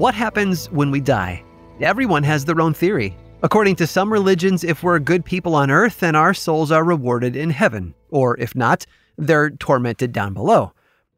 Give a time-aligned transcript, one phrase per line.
[0.00, 1.44] What happens when we die?
[1.78, 3.14] Everyone has their own theory.
[3.42, 7.36] According to some religions, if we're good people on earth, then our souls are rewarded
[7.36, 8.86] in heaven, or if not,
[9.18, 10.72] they're tormented down below.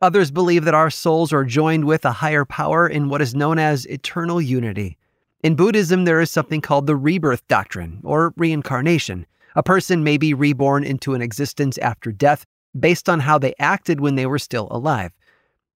[0.00, 3.58] Others believe that our souls are joined with a higher power in what is known
[3.58, 4.96] as eternal unity.
[5.42, 9.26] In Buddhism, there is something called the rebirth doctrine, or reincarnation.
[9.56, 12.46] A person may be reborn into an existence after death
[12.78, 15.10] based on how they acted when they were still alive.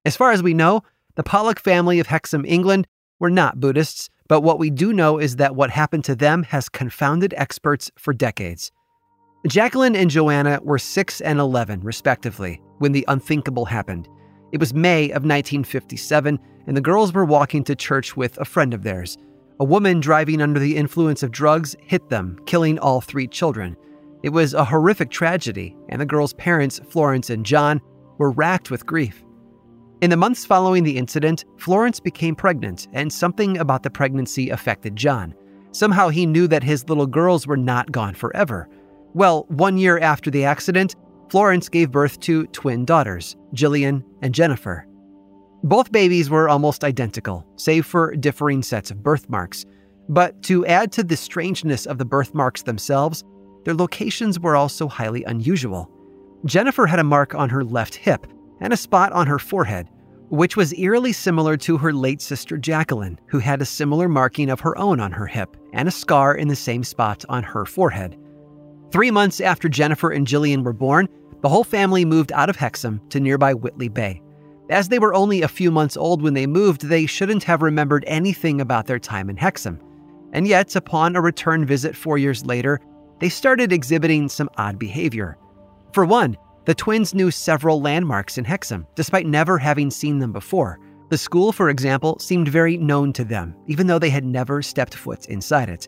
[0.05, 0.83] As far as we know,
[1.15, 2.87] the Pollock family of Hexham, England,
[3.19, 6.69] were not Buddhists, but what we do know is that what happened to them has
[6.69, 8.71] confounded experts for decades.
[9.47, 14.07] Jacqueline and Joanna were 6 and 11, respectively, when the unthinkable happened.
[14.53, 18.73] It was May of 1957, and the girls were walking to church with a friend
[18.73, 19.17] of theirs.
[19.59, 23.75] A woman driving under the influence of drugs hit them, killing all three children.
[24.23, 27.81] It was a horrific tragedy, and the girls' parents, Florence and John,
[28.17, 29.23] were racked with grief.
[30.03, 34.97] In the months following the incident, Florence became pregnant, and something about the pregnancy affected
[34.97, 35.33] John.
[35.71, 38.67] Somehow he knew that his little girls were not gone forever.
[39.13, 40.97] Well, one year after the accident,
[41.29, 44.85] Florence gave birth to twin daughters, Jillian and Jennifer.
[45.63, 49.65] Both babies were almost identical, save for differing sets of birthmarks.
[50.09, 53.23] But to add to the strangeness of the birthmarks themselves,
[53.63, 55.89] their locations were also highly unusual.
[56.43, 58.27] Jennifer had a mark on her left hip
[58.59, 59.89] and a spot on her forehead,
[60.33, 64.59] which was eerily similar to her late sister Jacqueline, who had a similar marking of
[64.61, 68.17] her own on her hip and a scar in the same spot on her forehead.
[68.91, 71.07] Three months after Jennifer and Jillian were born,
[71.43, 74.23] the whole family moved out of Hexham to nearby Whitley Bay.
[74.71, 78.03] As they were only a few months old when they moved, they shouldn't have remembered
[78.07, 79.79] anything about their time in Hexham.
[80.31, 82.79] And yet, upon a return visit four years later,
[83.19, 85.37] they started exhibiting some odd behavior.
[85.93, 90.79] For one, the twins knew several landmarks in Hexham, despite never having seen them before.
[91.09, 94.95] The school, for example, seemed very known to them, even though they had never stepped
[94.95, 95.87] foot inside it.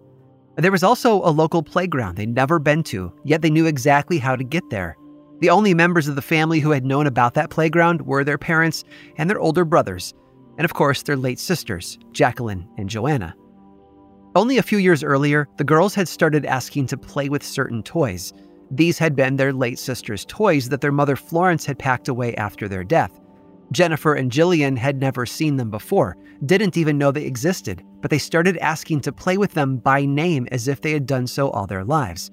[0.58, 4.36] There was also a local playground they'd never been to, yet they knew exactly how
[4.36, 4.98] to get there.
[5.40, 8.84] The only members of the family who had known about that playground were their parents
[9.18, 10.14] and their older brothers,
[10.58, 13.36] and of course their late sisters, Jacqueline and Joanna.
[14.36, 18.34] Only a few years earlier, the girls had started asking to play with certain toys,
[18.72, 22.68] these had been their late sister's toys that their mother Florence had packed away after
[22.68, 23.20] their death.
[23.72, 28.18] Jennifer and Jillian had never seen them before, didn't even know they existed, but they
[28.18, 31.66] started asking to play with them by name as if they had done so all
[31.66, 32.32] their lives.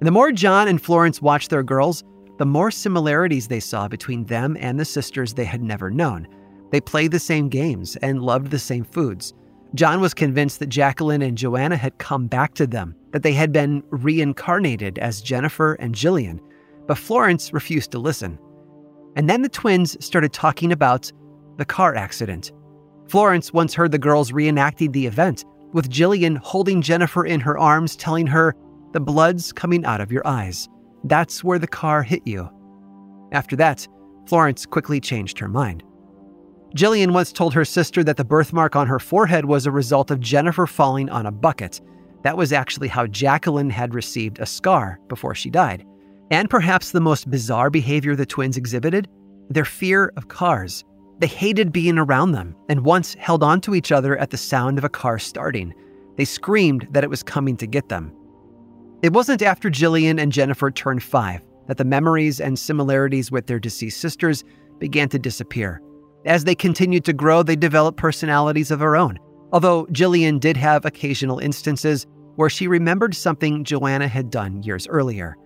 [0.00, 2.04] And the more John and Florence watched their girls,
[2.38, 6.28] the more similarities they saw between them and the sisters they had never known.
[6.70, 9.32] They played the same games and loved the same foods.
[9.74, 13.52] John was convinced that Jacqueline and Joanna had come back to them, that they had
[13.52, 16.40] been reincarnated as Jennifer and Jillian,
[16.86, 18.38] but Florence refused to listen.
[19.16, 21.10] And then the twins started talking about
[21.56, 22.52] the car accident.
[23.08, 27.96] Florence once heard the girls reenacting the event, with Jillian holding Jennifer in her arms,
[27.96, 28.54] telling her,
[28.92, 30.68] The blood's coming out of your eyes.
[31.04, 32.48] That's where the car hit you.
[33.32, 33.86] After that,
[34.26, 35.82] Florence quickly changed her mind.
[36.74, 40.20] Jillian once told her sister that the birthmark on her forehead was a result of
[40.20, 41.80] Jennifer falling on a bucket.
[42.22, 45.86] That was actually how Jacqueline had received a scar before she died.
[46.30, 49.08] And perhaps the most bizarre behavior the twins exhibited
[49.48, 50.84] their fear of cars.
[51.18, 54.84] They hated being around them and once held onto each other at the sound of
[54.84, 55.72] a car starting.
[56.16, 58.12] They screamed that it was coming to get them.
[59.02, 63.58] It wasn't after Jillian and Jennifer turned five that the memories and similarities with their
[63.58, 64.44] deceased sisters
[64.78, 65.80] began to disappear.
[66.26, 69.18] As they continued to grow, they developed personalities of their own.
[69.52, 75.36] Although Jillian did have occasional instances where she remembered something Joanna had done years earlier.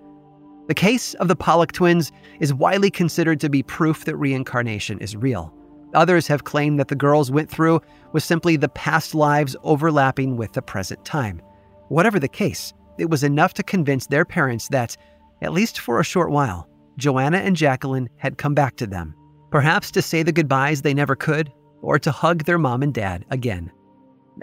[0.68, 2.10] The case of the Pollock twins
[2.40, 5.54] is widely considered to be proof that reincarnation is real.
[5.94, 7.80] Others have claimed that the girls went through
[8.12, 11.42] was simply the past lives overlapping with the present time.
[11.88, 14.96] Whatever the case, it was enough to convince their parents that,
[15.42, 19.14] at least for a short while, Joanna and Jacqueline had come back to them,
[19.50, 21.52] perhaps to say the goodbyes they never could,
[21.82, 23.70] or to hug their mom and dad again.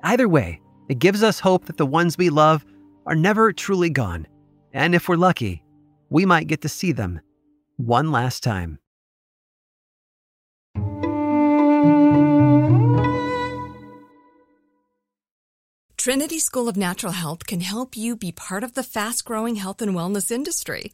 [0.03, 2.65] Either way, it gives us hope that the ones we love
[3.05, 4.27] are never truly gone,
[4.73, 5.63] and if we're lucky,
[6.09, 7.21] we might get to see them
[7.77, 8.79] one last time.
[15.97, 19.81] Trinity School of Natural Health can help you be part of the fast growing health
[19.81, 20.93] and wellness industry.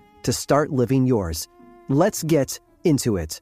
[0.23, 1.47] to start living yours.
[1.89, 3.41] Let's get into it.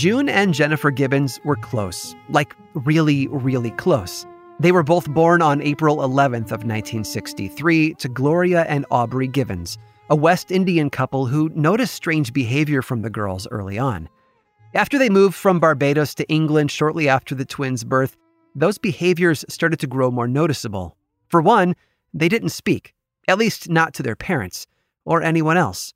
[0.00, 4.24] June and Jennifer Gibbons were close, like really, really close.
[4.58, 9.76] They were both born on April 11th of 1963 to Gloria and Aubrey Gibbons,
[10.08, 14.08] a West Indian couple who noticed strange behavior from the girls early on.
[14.72, 18.16] After they moved from Barbados to England shortly after the twins' birth,
[18.54, 20.96] those behaviors started to grow more noticeable.
[21.28, 21.76] For one,
[22.14, 22.94] they didn't speak,
[23.28, 24.66] at least not to their parents
[25.04, 25.92] or anyone else.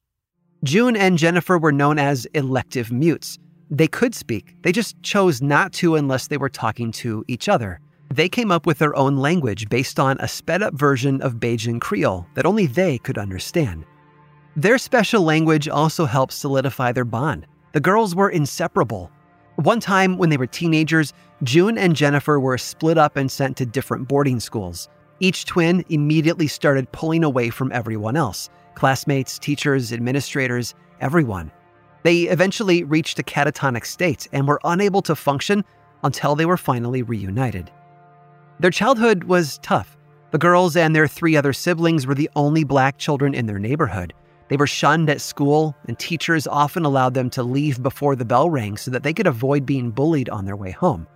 [0.62, 3.38] June and Jennifer were known as elective mutes.
[3.70, 7.80] They could speak, they just chose not to unless they were talking to each other.
[8.12, 11.80] They came up with their own language based on a sped up version of Bajan
[11.80, 13.84] Creole that only they could understand.
[14.56, 17.46] Their special language also helped solidify their bond.
[17.72, 19.10] The girls were inseparable.
[19.56, 23.66] One time, when they were teenagers, June and Jennifer were split up and sent to
[23.66, 24.88] different boarding schools.
[25.20, 31.50] Each twin immediately started pulling away from everyone else classmates, teachers, administrators, everyone.
[32.04, 35.64] They eventually reached a catatonic state and were unable to function
[36.04, 37.70] until they were finally reunited.
[38.60, 39.96] Their childhood was tough.
[40.30, 44.12] The girls and their three other siblings were the only black children in their neighborhood.
[44.48, 48.50] They were shunned at school, and teachers often allowed them to leave before the bell
[48.50, 51.06] rang so that they could avoid being bullied on their way home.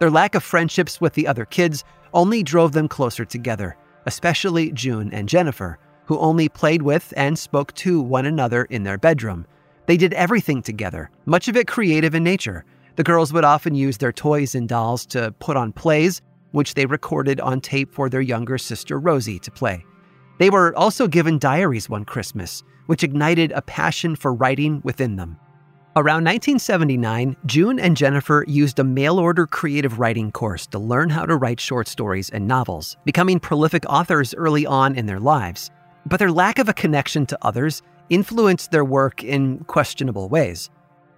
[0.00, 3.76] Their lack of friendships with the other kids only drove them closer together,
[4.06, 8.98] especially June and Jennifer, who only played with and spoke to one another in their
[8.98, 9.46] bedroom.
[9.86, 12.64] They did everything together, much of it creative in nature.
[12.96, 16.22] The girls would often use their toys and dolls to put on plays,
[16.52, 19.84] which they recorded on tape for their younger sister Rosie to play.
[20.38, 25.38] They were also given diaries one Christmas, which ignited a passion for writing within them.
[25.96, 31.24] Around 1979, June and Jennifer used a mail order creative writing course to learn how
[31.24, 35.70] to write short stories and novels, becoming prolific authors early on in their lives.
[36.06, 37.80] But their lack of a connection to others
[38.14, 40.70] influenced their work in questionable ways.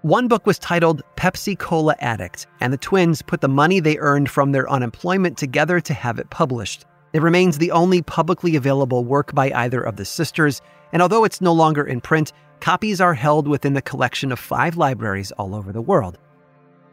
[0.03, 4.31] One book was titled Pepsi Cola Addict, and the twins put the money they earned
[4.31, 6.85] from their unemployment together to have it published.
[7.13, 10.63] It remains the only publicly available work by either of the sisters,
[10.93, 14.77] and although it's no longer in print, copies are held within the collection of five
[14.77, 16.19] libraries all over the world.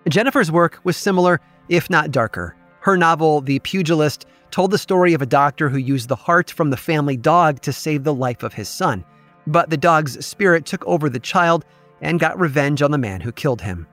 [0.10, 2.56] Jennifer's work was similar, if not darker.
[2.82, 6.70] Her novel, The Pugilist, told the story of a doctor who used the heart from
[6.70, 9.06] the family dog to save the life of his son.
[9.48, 11.66] But the dog's spirit took over the child
[12.02, 13.88] and got revenge on the man who killed him.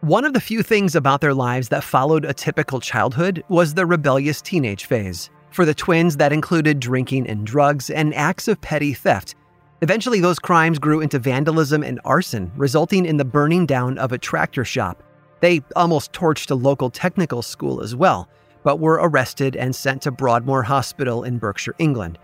[0.00, 3.86] One of the few things about their lives that followed a typical childhood was the
[3.86, 5.30] rebellious teenage phase.
[5.50, 9.34] For the twins, that included drinking and drugs and acts of petty theft
[9.82, 14.18] Eventually, those crimes grew into vandalism and arson, resulting in the burning down of a
[14.18, 15.02] tractor shop.
[15.40, 18.28] They almost torched a local technical school as well,
[18.62, 22.18] but were arrested and sent to Broadmoor Hospital in Berkshire, England.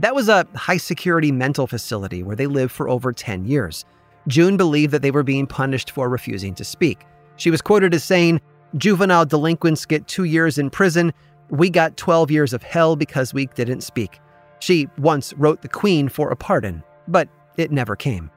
[0.00, 3.84] That was a high security mental facility where they lived for over 10 years.
[4.26, 7.04] June believed that they were being punished for refusing to speak.
[7.36, 8.40] She was quoted as saying,
[8.76, 11.12] Juvenile delinquents get two years in prison.
[11.48, 14.20] We got 12 years of hell because we didn't speak.
[14.60, 18.30] She once wrote the Queen for a pardon but it never came.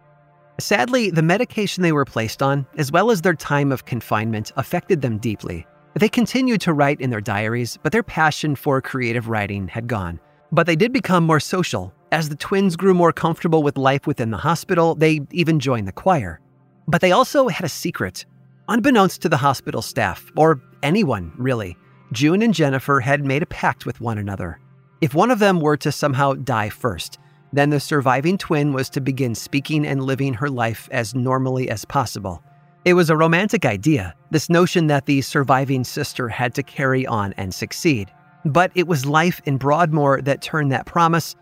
[0.60, 5.01] Sadly, the medication they were placed on, as well as their time of confinement, affected
[5.01, 5.65] them deeply.
[5.96, 10.20] They continued to write in their diaries, but their passion for creative writing had gone.
[10.51, 11.93] But they did become more social.
[12.12, 15.93] As the twins grew more comfortable with life within the hospital, they even joined the
[15.93, 16.41] choir.
[16.88, 18.25] But they also had a secret.
[18.67, 21.77] Unbeknownst to the hospital staff, or anyone really,
[22.12, 24.60] June and Jennifer had made a pact with one another.
[25.00, 27.17] If one of them were to somehow die first,
[27.53, 31.86] then the surviving twin was to begin speaking and living her life as normally as
[31.86, 32.43] possible.
[32.84, 37.34] It was a romantic idea, this notion that the surviving sister had to carry on
[37.34, 38.12] and succeed.
[38.45, 41.36] But it was life in Broadmoor that turned that promise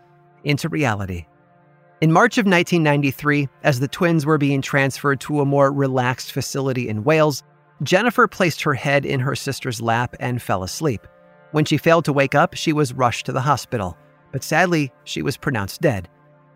[0.44, 1.26] into reality.
[2.00, 6.88] In March of 1993, as the twins were being transferred to a more relaxed facility
[6.88, 7.42] in Wales,
[7.82, 11.06] Jennifer placed her head in her sister's lap and fell asleep.
[11.52, 13.96] When she failed to wake up, she was rushed to the hospital
[14.32, 16.08] but sadly, she was pronounced dead.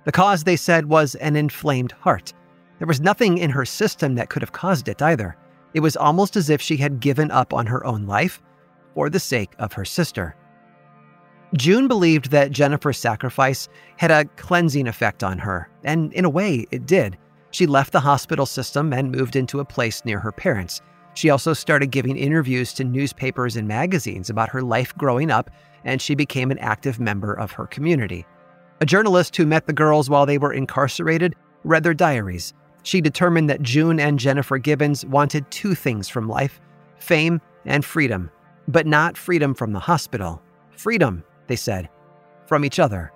[0.05, 2.33] The cause, they said, was an inflamed heart.
[2.79, 5.37] There was nothing in her system that could have caused it either.
[5.73, 8.41] It was almost as if she had given up on her own life
[8.95, 10.37] for the sake of her sister.
[11.57, 16.67] June believed that Jennifer's sacrifice had a cleansing effect on her, and in a way,
[16.71, 17.17] it did.
[17.51, 20.81] She left the hospital system and moved into a place near her parents.
[21.15, 25.51] She also started giving interviews to newspapers and magazines about her life growing up
[25.85, 28.27] and she became an active member of her community.
[28.81, 32.53] A journalist who met the girls while they were incarcerated read their diaries.
[32.83, 36.61] She determined that June and Jennifer Gibbons wanted two things from life
[36.99, 38.31] fame and freedom,
[38.69, 40.43] but not freedom from the hospital.
[40.77, 41.89] Freedom, they said,
[42.47, 43.13] from each other.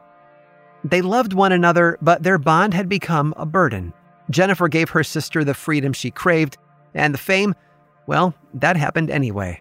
[0.85, 3.93] They loved one another, but their bond had become a burden.
[4.31, 6.57] Jennifer gave her sister the freedom she craved,
[6.95, 7.55] and the fame,
[8.07, 9.61] well, that happened anyway.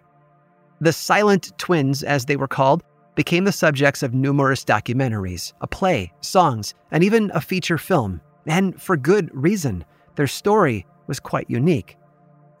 [0.80, 2.84] The Silent Twins, as they were called,
[3.16, 8.20] became the subjects of numerous documentaries, a play, songs, and even a feature film.
[8.46, 9.84] And for good reason.
[10.14, 11.96] Their story was quite unique.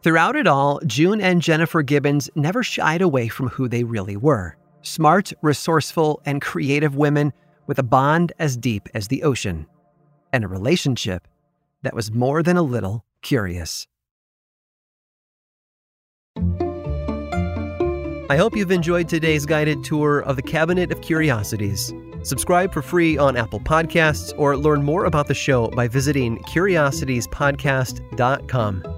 [0.02, 4.56] Throughout it all, June and Jennifer Gibbons never shied away from who they really were
[4.80, 7.32] smart, resourceful, and creative women
[7.66, 9.66] with a bond as deep as the ocean,
[10.32, 11.28] and a relationship
[11.82, 13.86] that was more than a little curious.
[18.30, 21.92] I hope you've enjoyed today's guided tour of the Cabinet of Curiosities.
[22.22, 28.97] Subscribe for free on Apple Podcasts or learn more about the show by visiting curiositiespodcast.com.